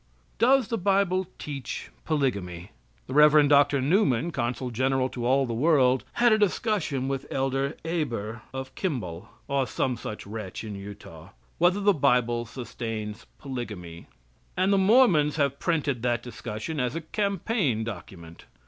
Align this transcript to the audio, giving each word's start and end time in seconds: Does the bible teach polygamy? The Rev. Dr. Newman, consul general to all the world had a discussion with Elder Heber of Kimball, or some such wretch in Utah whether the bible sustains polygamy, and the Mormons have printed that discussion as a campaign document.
Does 0.39 0.69
the 0.69 0.79
bible 0.79 1.27
teach 1.37 1.91
polygamy? 2.05 2.71
The 3.05 3.13
Rev. 3.13 3.47
Dr. 3.47 3.83
Newman, 3.83 4.31
consul 4.31 4.71
general 4.71 5.09
to 5.09 5.27
all 5.27 5.45
the 5.45 5.53
world 5.53 6.03
had 6.13 6.31
a 6.31 6.39
discussion 6.39 7.07
with 7.07 7.27
Elder 7.29 7.77
Heber 7.83 8.41
of 8.51 8.73
Kimball, 8.73 9.29
or 9.47 9.67
some 9.67 9.95
such 9.95 10.25
wretch 10.25 10.63
in 10.63 10.73
Utah 10.73 11.29
whether 11.59 11.79
the 11.79 11.93
bible 11.93 12.47
sustains 12.47 13.27
polygamy, 13.37 14.07
and 14.57 14.73
the 14.73 14.79
Mormons 14.79 15.35
have 15.35 15.59
printed 15.59 16.01
that 16.01 16.23
discussion 16.23 16.79
as 16.79 16.95
a 16.95 17.01
campaign 17.01 17.83
document. 17.83 18.45